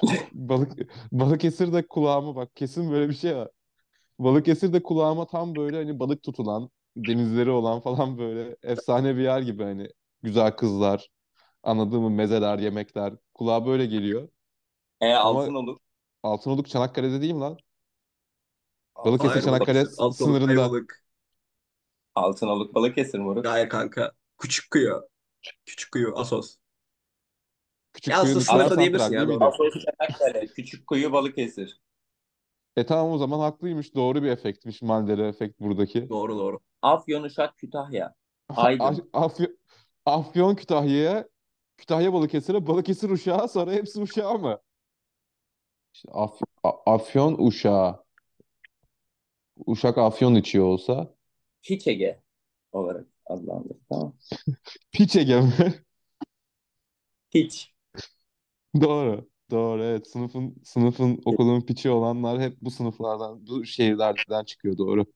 Balık 0.32 0.72
Balıkesir'de 1.12 1.86
kulağıma 1.88 2.36
bak 2.36 2.56
kesin 2.56 2.90
böyle 2.92 3.08
bir 3.08 3.14
şey 3.14 3.36
var. 3.36 3.48
Balıkesir'de 4.18 4.82
kulağıma 4.82 5.26
tam 5.26 5.56
böyle 5.56 5.76
hani 5.76 5.98
balık 5.98 6.22
tutulan, 6.22 6.70
denizleri 6.96 7.50
olan 7.50 7.80
falan 7.80 8.18
böyle 8.18 8.56
efsane 8.62 9.16
bir 9.16 9.22
yer 9.22 9.40
gibi 9.40 9.62
hani 9.62 9.88
güzel 10.22 10.52
kızlar, 10.56 11.08
anladığım 11.66 12.02
mı 12.02 12.10
mezeler, 12.10 12.58
yemekler 12.58 13.14
kulağa 13.34 13.66
böyle 13.66 13.86
geliyor. 13.86 14.28
E 15.00 15.14
Ama- 15.14 15.40
Altınoluk. 15.40 15.80
Altınoluk 16.22 16.68
Çanakkale'de 16.68 17.22
değil 17.22 17.34
mi 17.34 17.40
lan? 17.40 17.58
Balıkesir 19.04 19.28
Hayır, 19.30 19.44
Çanakkale 19.44 19.80
Altınoluk, 19.98 20.14
sınırında. 20.16 20.50
Ayvalık. 20.62 21.04
Altınoluk 22.14 22.74
Balıkesir 22.74 23.18
moruk. 23.18 23.46
Hayır 23.46 23.68
kanka. 23.68 24.12
Küçük 24.38 24.70
kıyı. 24.70 24.92
Küçük 25.66 25.92
kıyı. 25.92 26.08
Asos. 26.14 26.56
Küçük 27.92 28.10
Ya 28.12 28.16
aslında 28.16 28.26
Kuyu'nun 28.26 28.40
sınırda 28.40 28.68
Santral 28.68 28.78
diyebilirsin 28.78 29.14
ya, 29.14 29.20
değil 29.20 29.28
doğru. 29.28 29.38
miydi? 29.38 29.44
Asos 29.44 29.74
Çanakkale, 29.84 30.46
Küçükkuyu 30.46 31.12
Balıkesir. 31.12 31.80
E 32.76 32.86
tamam 32.86 33.10
o 33.12 33.18
zaman 33.18 33.38
haklıymış. 33.40 33.94
Doğru 33.94 34.22
bir 34.22 34.28
efektmiş 34.28 34.82
Mandela 34.82 35.26
efekt 35.26 35.60
buradaki. 35.60 36.08
Doğru 36.08 36.38
doğru. 36.38 36.58
Afyon, 36.82 37.22
Uşak, 37.22 37.56
Kütahya. 37.56 38.14
Aydın. 38.56 39.10
A- 39.12 39.24
Afyon, 39.24 39.58
Afyon 40.06 40.54
Kütahya'ya, 40.54 41.28
Kütahya 41.78 42.12
Balıkesir'e, 42.12 42.66
Balıkesir 42.66 43.10
Uşak'a 43.10 43.48
sonra 43.48 43.72
hepsi 43.72 44.00
Uşak'a 44.00 44.34
mı? 44.38 44.60
İşte 45.94 46.08
Af- 46.12 46.40
A- 46.62 46.92
Afyon 46.94 47.36
Uşak'a. 47.46 48.04
Uşak 49.66 49.98
Afyon 49.98 50.34
içiyor 50.34 50.64
olsa. 50.64 51.14
Hiç 51.62 51.86
Ege 51.86 52.22
olarak 52.72 53.06
adlandırır. 53.26 53.76
Tamam. 53.88 54.16
Piç 54.92 55.16
Ege 55.16 55.40
mi? 55.40 55.52
Hiç. 57.30 57.74
Doğru. 58.80 59.28
Doğru 59.50 59.82
evet. 59.84 60.06
Sınıfın, 60.08 60.56
sınıfın 60.64 61.20
okulun 61.24 61.60
piçi 61.60 61.90
olanlar 61.90 62.40
hep 62.40 62.60
bu 62.60 62.70
sınıflardan, 62.70 63.46
bu 63.46 63.64
şehirlerden 63.64 64.44
çıkıyor 64.44 64.78
doğru. 64.78 65.06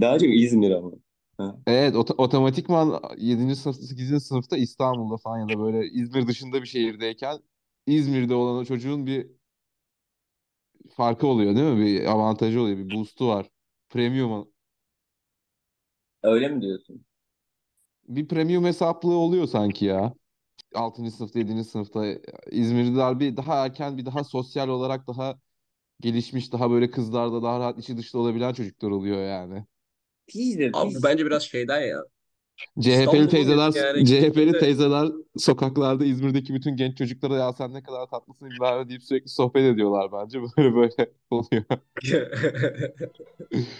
Daha 0.00 0.18
çok 0.18 0.34
İzmir 0.34 0.70
ama. 0.70 0.92
Evet, 1.66 1.96
ot 1.96 2.10
otomatikman 2.18 3.00
7. 3.18 3.56
sınıf, 3.56 3.76
8. 3.76 4.20
sınıfta 4.20 4.56
İstanbul'da 4.56 5.16
falan 5.16 5.38
ya 5.38 5.48
da 5.48 5.58
böyle 5.58 5.86
İzmir 5.88 6.26
dışında 6.26 6.62
bir 6.62 6.66
şehirdeyken 6.66 7.38
İzmir'de 7.86 8.34
olan 8.34 8.56
o 8.56 8.64
çocuğun 8.64 9.06
bir 9.06 9.26
farkı 10.90 11.26
oluyor 11.26 11.56
değil 11.56 11.66
mi? 11.72 11.86
Bir 11.86 12.04
avantajı 12.06 12.60
oluyor, 12.60 12.78
bir 12.78 12.90
boost'u 12.90 13.28
var. 13.28 13.50
Premium, 13.90 14.48
Öyle 16.22 16.48
mi 16.48 16.62
diyorsun? 16.62 17.06
bir 18.08 18.28
premium 18.28 18.64
hesaplığı 18.64 19.14
oluyor 19.16 19.46
sanki 19.46 19.84
ya. 19.84 20.14
6. 20.74 21.10
sınıfta, 21.10 21.38
7. 21.38 21.64
sınıfta 21.64 22.06
İzmirliler 22.50 23.20
bir 23.20 23.36
daha 23.36 23.64
erken, 23.66 23.98
bir 23.98 24.06
daha 24.06 24.24
sosyal 24.24 24.68
olarak 24.68 25.06
daha 25.08 25.38
gelişmiş, 26.00 26.52
daha 26.52 26.70
böyle 26.72 26.90
kızlarda 26.92 27.42
daha 27.42 27.60
rahat 27.60 27.78
içi 27.78 27.96
dışta 27.98 28.18
olabilen 28.20 28.52
çocuklar 28.54 28.90
oluyor 28.90 29.18
yani. 29.28 29.66
Değildir. 30.34 30.70
Abi 30.74 30.94
bence 31.04 31.26
biraz 31.26 31.42
şeyden 31.42 31.80
ya. 31.80 32.02
CHP'li 32.80 33.28
teyzeler 33.28 33.72
yani 33.72 34.06
CHP'li 34.06 34.58
teyzeler 34.58 35.08
sokaklarda 35.36 36.04
İzmir'deki 36.04 36.54
bütün 36.54 36.76
genç 36.76 36.98
çocuklara 36.98 37.36
ya 37.36 37.52
sen 37.52 37.74
ne 37.74 37.82
kadar 37.82 38.06
tatlısın 38.06 38.50
bilmem 38.50 38.88
deyip 38.88 39.02
sürekli 39.02 39.28
sohbet 39.28 39.62
ediyorlar 39.62 40.12
bence 40.12 40.40
böyle 40.56 40.74
böyle 40.74 41.12
oluyor. 41.30 41.64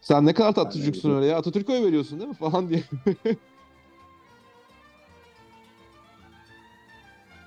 Sen 0.00 0.26
ne 0.26 0.34
kadar 0.34 0.54
tatlı 0.54 0.80
çocuksun 0.80 1.16
öyle. 1.16 1.26
ya 1.26 1.36
Atatürk'e 1.36 1.72
oy 1.72 1.82
veriyorsun 1.82 2.18
değil 2.18 2.28
mi 2.28 2.36
falan 2.36 2.68
diye. 2.68 2.82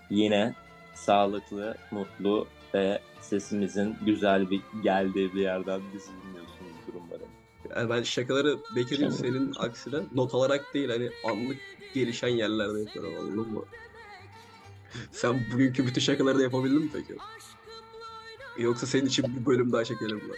Yine 0.10 0.54
sağlıklı, 0.96 1.76
mutlu 1.92 2.48
ve 2.74 3.02
sesimizin 3.22 3.96
güzel 4.06 4.50
bir 4.50 4.62
geldiği 4.84 5.34
bir 5.34 5.42
yerden 5.42 5.82
bizi 5.94 6.10
dinliyorsunuzdur 6.12 6.24
umarım. 6.24 6.33
Yani 7.76 7.90
ben 7.90 8.04
şakaları 8.04 8.58
Bekir'in 8.76 9.10
senin 9.10 9.54
aksine 9.58 10.00
not 10.16 10.34
alarak 10.34 10.74
değil 10.74 10.90
hani 10.90 11.10
anlık 11.32 11.58
gelişen 11.94 12.28
yerlerde 12.28 12.80
yapıyorum 12.80 13.14
anladın 13.20 13.54
mı? 13.54 13.64
Sen 15.12 15.46
bugünkü 15.54 15.86
bütün 15.86 16.02
şakaları 16.02 16.40
da 16.40 16.44
yapabildin 16.44 16.82
mi 16.82 16.90
peki? 16.94 17.16
Yoksa 18.58 18.88
senin 18.88 19.06
için 19.06 19.36
bir 19.36 19.46
bölüm 19.46 19.72
daha 19.72 19.86
çekelim 19.86 20.18
mi? 20.18 20.34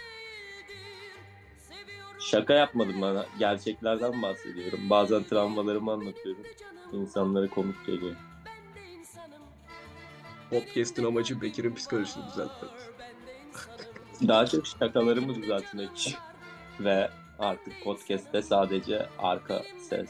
Şaka 2.19 2.53
yapmadım 2.53 3.01
bana. 3.01 3.25
Gerçeklerden 3.39 4.21
bahsediyorum. 4.21 4.79
Bazen 4.89 5.23
travmalarımı 5.23 5.91
anlatıyorum. 5.91 6.43
İnsanlara 6.91 7.49
komik 7.49 7.85
geliyor. 7.85 8.15
Podcast'in 10.49 11.03
amacı 11.03 11.41
Bekir'in 11.41 11.75
psikolojisini 11.75 12.23
düzeltmek. 12.27 12.71
Daha 14.27 14.45
çok 14.45 14.67
şakalarımı 14.67 15.35
düzeltmek 15.35 16.17
ve 16.79 17.09
artık 17.39 17.73
podcast'te 17.83 18.41
sadece 18.41 19.05
arka 19.19 19.63
ses 19.89 20.09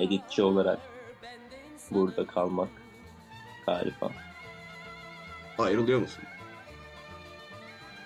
editçi 0.00 0.42
olarak 0.42 0.78
burada 1.90 2.26
kalmak 2.26 2.68
galiba. 3.66 4.10
Ayrılıyor 5.58 6.00
musun? 6.00 6.24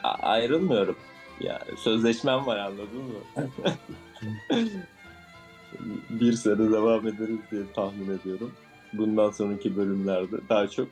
A- 0.02 0.08
ayrılmıyorum. 0.08 0.96
Ya 1.40 1.62
sözleşmem 1.76 2.46
var 2.46 2.56
anladın 2.58 3.02
mı? 3.02 3.46
Bir 6.10 6.32
sene 6.32 6.58
devam 6.72 7.06
ederiz 7.06 7.38
diye 7.50 7.62
tahmin 7.74 8.18
ediyorum. 8.18 8.52
Bundan 8.92 9.30
sonraki 9.30 9.76
bölümlerde 9.76 10.36
daha 10.48 10.68
çok 10.68 10.88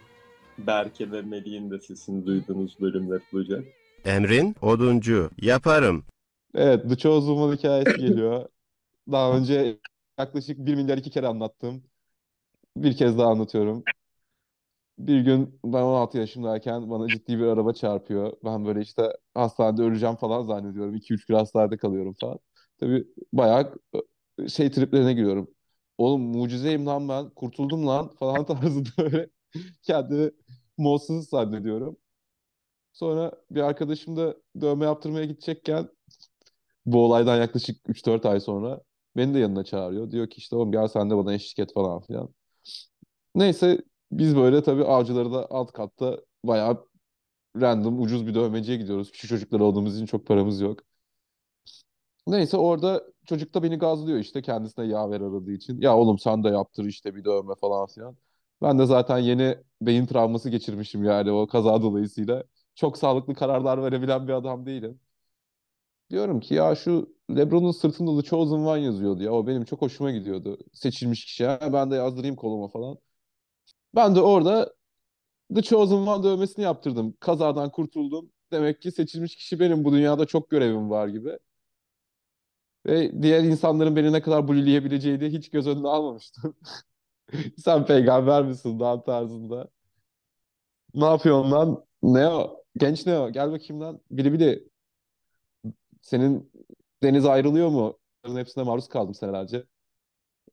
Berke 0.58 1.12
ve 1.12 1.22
Melih'in 1.22 1.70
de 1.70 1.78
sesini 1.78 2.26
duyduğunuz 2.26 2.80
bölümler 2.80 3.20
olacak. 3.34 3.64
Emrin 4.04 4.56
oduncu. 4.62 5.30
Yaparım. 5.42 6.04
Evet 6.54 6.88
The 6.88 6.96
Chosen 6.96 7.32
One 7.32 7.56
hikayesi 7.56 7.96
geliyor. 8.00 8.48
Daha 9.12 9.36
önce 9.36 9.80
yaklaşık 10.18 10.58
1 10.58 10.74
milyar 10.74 10.98
iki 10.98 11.10
kere 11.10 11.26
anlattım. 11.26 11.84
Bir 12.76 12.96
kez 12.96 13.18
daha 13.18 13.30
anlatıyorum. 13.30 13.84
Bir 14.98 15.20
gün 15.20 15.60
ben 15.64 15.82
16 15.82 16.18
yaşındayken 16.18 16.90
bana 16.90 17.08
ciddi 17.08 17.38
bir 17.38 17.44
araba 17.44 17.72
çarpıyor. 17.72 18.32
Ben 18.44 18.64
böyle 18.66 18.80
işte 18.80 19.12
hastanede 19.34 19.82
öleceğim 19.82 20.16
falan 20.16 20.42
zannediyorum. 20.42 20.94
2-3 20.94 21.26
gün 21.26 21.34
hastanede 21.34 21.76
kalıyorum 21.76 22.14
falan. 22.20 22.38
Tabii 22.80 23.04
bayağı 23.32 23.74
e, 24.38 24.48
şey 24.48 24.70
triplerine 24.70 25.12
giriyorum. 25.12 25.50
Oğlum 25.98 26.22
mucizeyim 26.22 26.86
lan 26.86 27.08
ben. 27.08 27.30
Kurtuldum 27.30 27.86
lan 27.86 28.08
falan 28.08 28.44
tarzında 28.46 28.88
böyle 28.98 29.28
kendimi 29.82 30.30
mutsuz 30.78 31.28
zannediyorum. 31.28 31.96
Sonra 32.92 33.32
bir 33.50 33.60
arkadaşım 33.60 34.16
da 34.16 34.36
dövme 34.60 34.84
yaptırmaya 34.84 35.24
gidecekken 35.24 35.88
bu 36.92 37.04
olaydan 37.04 37.36
yaklaşık 37.36 37.90
3-4 37.90 38.26
ay 38.26 38.40
sonra 38.40 38.80
beni 39.16 39.34
de 39.34 39.38
yanına 39.38 39.64
çağırıyor. 39.64 40.10
Diyor 40.10 40.30
ki 40.30 40.38
işte 40.38 40.56
oğlum 40.56 40.72
gel 40.72 40.88
sen 40.88 41.10
de 41.10 41.16
bana 41.16 41.34
eşlik 41.34 41.58
et 41.58 41.74
falan 41.74 42.00
filan. 42.00 42.34
Neyse 43.34 43.82
biz 44.12 44.36
böyle 44.36 44.62
tabii 44.62 44.84
avcıları 44.84 45.32
da 45.32 45.46
alt 45.50 45.72
katta 45.72 46.18
bayağı 46.44 46.86
random 47.62 48.00
ucuz 48.02 48.28
bir 48.28 48.34
dövmeciye 48.34 48.78
gidiyoruz. 48.78 49.12
Küçük 49.12 49.30
çocuklar 49.30 49.60
olduğumuz 49.60 49.96
için 49.96 50.06
çok 50.06 50.26
paramız 50.26 50.60
yok. 50.60 50.80
Neyse 52.26 52.56
orada 52.56 53.02
çocuk 53.26 53.54
da 53.54 53.62
beni 53.62 53.76
gazlıyor 53.78 54.18
işte 54.18 54.42
kendisine 54.42 54.86
yaver 54.86 55.20
aradığı 55.20 55.52
için. 55.52 55.80
Ya 55.80 55.96
oğlum 55.96 56.18
sen 56.18 56.44
de 56.44 56.48
yaptır 56.48 56.84
işte 56.84 57.14
bir 57.14 57.24
dövme 57.24 57.54
falan 57.60 57.86
filan. 57.86 58.16
Ben 58.62 58.78
de 58.78 58.86
zaten 58.86 59.18
yeni 59.18 59.58
beyin 59.80 60.06
travması 60.06 60.50
geçirmişim 60.50 61.04
yani 61.04 61.30
o 61.32 61.46
kaza 61.46 61.82
dolayısıyla. 61.82 62.44
Çok 62.74 62.98
sağlıklı 62.98 63.34
kararlar 63.34 63.82
verebilen 63.82 64.28
bir 64.28 64.32
adam 64.32 64.66
değilim. 64.66 65.00
Diyorum 66.10 66.40
ki 66.40 66.54
ya 66.54 66.74
şu 66.74 67.14
LeBron'un 67.36 67.70
sırtında 67.72 68.22
The 68.22 68.28
Chosen 68.28 68.56
One 68.56 68.80
yazıyordu 68.80 69.22
ya. 69.22 69.32
O 69.32 69.46
benim 69.46 69.64
çok 69.64 69.82
hoşuma 69.82 70.10
gidiyordu. 70.10 70.58
Seçilmiş 70.72 71.24
kişi. 71.24 71.46
Ha, 71.46 71.72
ben 71.72 71.90
de 71.90 71.94
yazdırayım 71.96 72.36
koluma 72.36 72.68
falan. 72.68 72.98
Ben 73.94 74.14
de 74.16 74.20
orada 74.20 74.74
The 75.54 75.62
Chosen 75.62 75.96
One 75.96 76.24
dövmesini 76.24 76.64
yaptırdım. 76.64 77.14
Kazadan 77.20 77.72
kurtuldum. 77.72 78.32
Demek 78.52 78.82
ki 78.82 78.92
seçilmiş 78.92 79.36
kişi 79.36 79.60
benim. 79.60 79.84
Bu 79.84 79.92
dünyada 79.92 80.26
çok 80.26 80.50
görevim 80.50 80.90
var 80.90 81.08
gibi. 81.08 81.38
Ve 82.86 83.22
diğer 83.22 83.44
insanların 83.44 83.96
beni 83.96 84.12
ne 84.12 84.22
kadar 84.22 84.48
bullyleyebileceğini 84.48 85.28
hiç 85.28 85.50
göz 85.50 85.66
önüne 85.66 85.88
almamıştım. 85.88 86.54
Sen 87.58 87.86
peygamber 87.86 88.44
misin 88.44 88.80
lan 88.80 89.02
tarzında. 89.04 89.68
Ne 90.94 91.04
yapıyorsun 91.04 91.50
lan? 91.52 91.84
Neo. 92.02 92.64
Genç 92.76 93.06
Neo. 93.06 93.30
Gel 93.32 93.52
bakayım 93.52 93.82
lan. 93.82 94.00
Bili 94.10 94.32
bili. 94.32 94.69
Senin 96.02 96.52
deniz 97.02 97.26
ayrılıyor 97.26 97.68
mu? 97.68 97.98
Bunların 98.24 98.40
hepsine 98.40 98.64
maruz 98.64 98.88
kaldım 98.88 99.14
senelerce. 99.14 99.64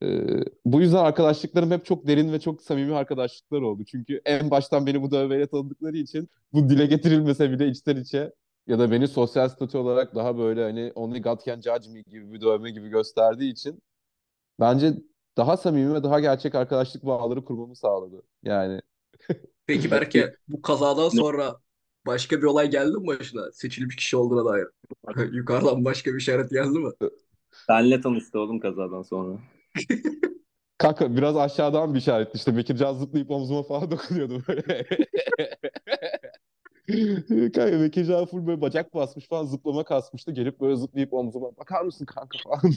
Ee, 0.03 0.43
bu 0.65 0.81
yüzden 0.81 0.97
arkadaşlıklarım 0.97 1.71
hep 1.71 1.85
çok 1.85 2.07
derin 2.07 2.33
ve 2.33 2.39
çok 2.39 2.61
samimi 2.61 2.95
arkadaşlıklar 2.95 3.61
oldu. 3.61 3.83
Çünkü 3.85 4.21
en 4.25 4.51
baştan 4.51 4.85
beni 4.87 5.01
bu 5.01 5.11
dövmeyle 5.11 5.47
tanıdıkları 5.47 5.97
için 5.97 6.29
bu 6.53 6.69
dile 6.69 6.85
getirilmese 6.85 7.51
bile 7.51 7.67
içten 7.67 7.97
içe 7.97 8.33
ya 8.67 8.79
da 8.79 8.91
beni 8.91 9.07
sosyal 9.07 9.49
statü 9.49 9.77
olarak 9.77 10.15
daha 10.15 10.37
böyle 10.37 10.63
hani 10.63 10.91
only 10.95 11.21
God 11.21 11.39
can 11.45 11.61
judge 11.61 11.89
me 11.91 12.01
gibi 12.01 12.33
bir 12.33 12.41
dövme 12.41 12.71
gibi 12.71 12.89
gösterdiği 12.89 13.51
için 13.51 13.81
bence 14.59 14.93
daha 15.37 15.57
samimi 15.57 15.93
ve 15.93 16.03
daha 16.03 16.19
gerçek 16.19 16.55
arkadaşlık 16.55 17.05
bağları 17.05 17.45
kurmamı 17.45 17.75
sağladı. 17.75 18.23
Yani 18.43 18.81
Peki 19.67 19.91
Berke 19.91 20.35
bu 20.47 20.61
kazadan 20.61 21.09
sonra 21.09 21.55
başka 22.07 22.37
bir 22.37 22.43
olay 22.43 22.69
geldi 22.69 22.97
mi 22.97 23.07
başına? 23.07 23.51
Seçilmiş 23.51 23.95
kişi 23.95 24.17
olduğuna 24.17 24.45
dair. 24.45 24.67
Yukarıdan 25.31 25.85
başka 25.85 26.11
bir 26.11 26.17
işaret 26.17 26.49
geldi 26.49 26.79
mi? 26.79 26.91
Benle 27.69 28.01
tanıştı 28.01 28.39
oğlum 28.39 28.59
kazadan 28.59 29.01
sonra. 29.01 29.37
kanka 30.77 31.17
biraz 31.17 31.37
aşağıdan 31.37 31.93
bir 31.93 31.99
işaretti 31.99 32.37
işte 32.37 32.57
Bekircan 32.57 32.93
zıplayıp 32.93 33.31
omzuma 33.31 33.63
falan 33.63 33.91
dokunuyordu 33.91 34.43
böyle. 34.47 34.85
Kanka 37.53 37.81
Bekircan 37.81 38.25
full 38.25 38.47
böyle 38.47 38.61
bacak 38.61 38.93
basmış 38.93 39.27
falan 39.27 39.45
zıplama 39.45 39.83
kasmıştı. 39.83 40.31
Gelip 40.31 40.61
böyle 40.61 40.75
zıplayıp 40.75 41.13
omzuma 41.13 41.57
bakar 41.57 41.81
mısın 41.81 42.05
kanka 42.05 42.37
falan. 42.43 42.73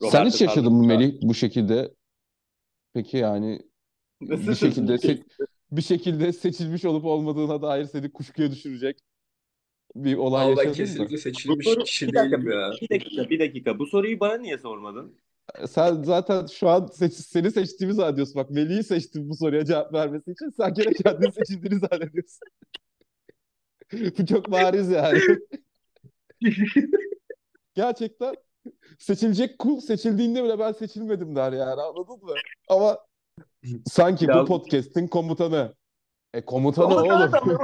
Sen 0.00 0.26
hiç 0.26 0.40
yaşadın 0.40 0.72
mı 0.72 0.86
Melih 0.86 1.18
bu 1.22 1.34
şekilde? 1.34 1.94
Peki 2.94 3.16
yani 3.16 3.62
bir 4.20 4.54
şekilde 4.54 4.92
se- 4.94 5.24
bir 5.72 5.82
şekilde 5.82 6.32
seçilmiş 6.32 6.84
olup 6.84 7.04
olmadığına 7.04 7.62
dair 7.62 7.84
seni 7.84 8.12
kuşkuya 8.12 8.50
düşürecek 8.50 8.98
bir 9.94 10.16
olay 10.16 10.46
ben 10.46 10.48
yaşadın 10.48 10.70
mı? 10.70 10.74
kesinlikle 10.76 11.18
seçilmiş 11.18 11.66
soru- 11.66 11.84
kişi 11.84 12.08
bir 12.08 12.14
dakika, 12.14 12.36
değilim 12.36 12.50
ya. 12.50 12.70
bir 12.80 12.88
dakika, 12.88 13.30
bir 13.30 13.40
dakika. 13.40 13.78
Bu 13.78 13.86
soruyu 13.86 14.20
bana 14.20 14.38
niye 14.38 14.58
sormadın? 14.58 15.16
Sen 15.68 16.02
zaten 16.02 16.46
şu 16.46 16.68
an 16.68 16.86
seç, 16.86 17.12
seni 17.12 17.50
seçtiğimi 17.50 17.94
zannediyorsun. 17.94 18.34
Bak 18.34 18.50
Melih'i 18.50 18.84
seçtim 18.84 19.28
bu 19.28 19.36
soruya 19.36 19.64
cevap 19.64 19.92
vermesi 19.92 20.32
için. 20.32 20.50
Sen 20.50 20.74
gene 20.74 20.92
kendini 20.92 21.32
seçildiğini 21.32 21.78
zannediyorsun. 21.78 22.40
Bu 24.18 24.26
çok 24.26 24.50
bariz 24.50 24.90
yani. 24.90 25.20
Gerçekten 27.74 28.34
seçilecek 28.98 29.58
kul 29.58 29.80
seçildiğinde 29.80 30.44
bile 30.44 30.58
ben 30.58 30.72
seçilmedim 30.72 31.36
der 31.36 31.52
yani 31.52 31.80
anladın 31.82 32.24
mı? 32.24 32.34
Ama 32.68 32.98
sanki 33.86 34.24
bu 34.24 34.32
Biraz- 34.32 34.48
podcast'in 34.48 35.06
komutanı. 35.08 35.74
E 36.34 36.44
komutanı 36.44 36.94
oğlum. 36.94 37.32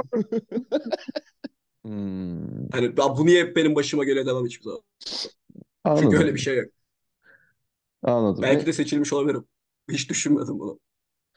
Hmm, 1.85 2.69
Hani 2.71 2.97
ben 2.97 3.17
bu 3.17 3.25
niye 3.25 3.43
hep 3.43 3.55
benim 3.55 3.75
başıma 3.75 4.03
geliyor 4.03 4.25
demem 4.25 4.45
hiçbir 4.45 4.63
zaman. 4.63 4.81
Çünkü 5.05 5.29
anladım. 5.83 6.13
öyle 6.13 6.33
bir 6.33 6.39
şey 6.39 6.57
yok. 6.57 6.71
Anladım. 8.03 8.41
Belki 8.43 8.65
de 8.65 8.73
seçilmiş 8.73 9.13
olabilirim. 9.13 9.45
Hiç 9.91 10.09
düşünmedim 10.09 10.59
bunu. 10.59 10.79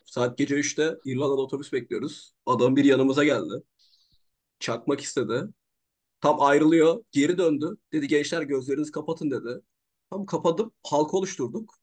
Saat 0.05 0.39
gece 0.39 0.55
3'te 0.55 0.97
İrlanda'da 1.05 1.41
otobüs 1.41 1.73
bekliyoruz. 1.73 2.33
Adam 2.47 2.77
bir 2.77 2.85
yanımıza 2.85 3.25
geldi. 3.25 3.63
Çakmak 4.61 5.01
istedi. 5.01 5.43
Tam 6.21 6.41
ayrılıyor. 6.43 7.05
Geri 7.13 7.39
döndü. 7.39 7.77
Dedi 7.93 8.09
gençler 8.09 8.43
gözlerinizi 8.43 8.93
kapatın 8.93 9.31
dedi. 9.31 9.61
Tam 10.11 10.27
kapadım. 10.27 10.73
Halka 10.87 11.17
oluşturduk. 11.17 11.75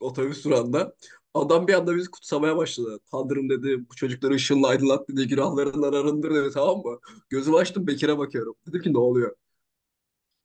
Otobüs 0.00 0.44
durağında. 0.44 0.94
Adam 1.34 1.68
bir 1.68 1.74
anda 1.74 1.96
bizi 1.96 2.10
kutsamaya 2.10 2.56
başladı. 2.56 2.98
Tanrım 3.10 3.50
dedi. 3.50 3.88
Bu 3.90 3.94
çocukları 3.94 4.34
ışınla 4.34 4.68
aydınlat 4.68 5.08
dedi. 5.08 5.28
Günahlarından 5.28 5.92
arındır 5.92 6.34
dedi. 6.34 6.50
Tamam 6.54 6.76
mı? 6.78 6.98
Gözümü 7.28 7.56
açtım 7.56 7.86
Bekir'e 7.86 8.18
bakıyorum. 8.18 8.54
Dedim 8.66 8.82
ki 8.82 8.92
ne 8.92 8.98
oluyor? 8.98 9.36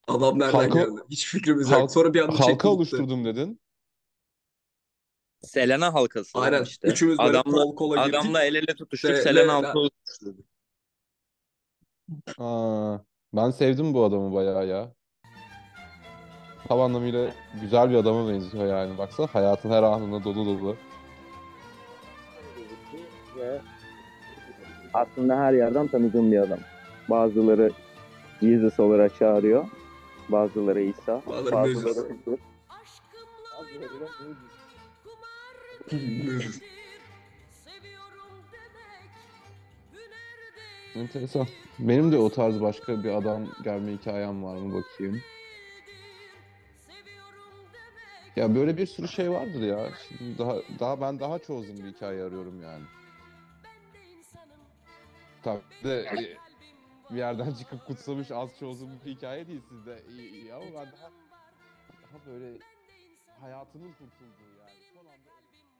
Adam 0.07 0.39
nereden 0.39 0.53
Halka- 0.59 0.79
geldi? 0.79 1.01
Hiç 1.09 1.25
fikrimiz 1.27 1.67
halk- 1.67 1.79
yok. 1.79 1.91
Sonra 1.91 2.13
bir 2.13 2.19
anda 2.21 2.39
halka 2.39 2.51
gitti. 2.51 2.67
oluşturdum 2.67 3.25
dedin. 3.25 3.59
Selena 5.41 5.93
halkası 5.93 6.39
Aynen. 6.39 6.63
işte. 6.63 6.87
Üçümüz 6.87 7.17
böyle 7.17 7.37
adamla, 7.37 7.57
kol 7.63 7.75
kola 7.75 8.05
girdik. 8.05 8.19
adamla 8.19 8.43
el 8.43 8.55
ele 8.55 8.75
tutuştuk. 8.75 9.11
De- 9.11 9.21
Selena 9.21 9.47
le- 9.47 9.51
halkası 9.51 9.79
oluşturduk. 9.79 10.45
Aa, 12.37 12.97
ben 13.33 13.51
sevdim 13.51 13.93
bu 13.93 14.03
adamı 14.03 14.33
bayağı 14.33 14.67
ya. 14.67 14.94
Tam 16.67 16.81
anlamıyla 16.81 17.33
güzel 17.61 17.89
bir 17.89 17.95
adama 17.95 18.29
benziyor 18.29 18.65
yani. 18.65 18.97
Baksana 18.97 19.27
hayatın 19.33 19.69
her 19.69 19.83
anında 19.83 20.23
dolu 20.23 20.45
dolu. 20.45 20.75
Ve 23.37 23.61
aslında 24.93 25.37
her 25.37 25.53
yerden 25.53 25.87
tanıdığım 25.87 26.31
bir 26.31 26.39
adam. 26.39 26.59
Bazıları 27.09 27.71
Jesus 28.41 28.79
olarak 28.79 29.15
çağırıyor. 29.19 29.65
Bazıları 30.29 30.81
İsa. 30.81 31.21
Bazıları 31.29 31.55
Bazıları. 31.55 31.99
Aşkımla 31.99 32.37
Bazıları 33.59 34.01
da 34.01 34.07
değil. 35.91 36.51
Enteresan. 40.95 41.47
Benim 41.79 42.11
de 42.11 42.17
o 42.17 42.29
tarz 42.29 42.61
başka 42.61 43.03
bir 43.03 43.09
adam 43.09 43.43
gelme 43.63 43.91
hikayem 43.91 44.43
var 44.43 44.55
mı 44.57 44.73
bakayım. 44.73 45.21
Ya 48.35 48.55
böyle 48.55 48.77
bir 48.77 48.85
sürü 48.85 49.07
şey 49.07 49.31
vardır 49.31 49.61
ya. 49.61 49.89
Şimdi 50.07 50.37
daha 50.37 50.55
daha 50.79 51.01
ben 51.01 51.19
daha 51.19 51.39
chosen 51.39 51.77
bir 51.77 51.93
hikaye 51.93 52.23
arıyorum 52.23 52.61
yani. 52.61 52.83
Tabii 55.43 55.61
de 55.83 55.99
e, 56.01 56.37
bir 57.13 57.17
yerden 57.17 57.53
çıkıp 57.53 57.85
kutsamış 57.85 58.31
az 58.31 58.49
chosen 58.59 58.87
bir 59.05 59.11
hikaye 59.15 59.47
değil 59.47 59.61
sizde. 59.69 60.03
İyi, 60.09 60.31
iyi 60.31 60.53
ama 60.53 60.65
ben 60.65 60.73
daha 60.73 61.11
daha 62.01 62.25
böyle 62.25 62.59
hayatının 63.41 63.91
kurtulduğu. 63.91 64.54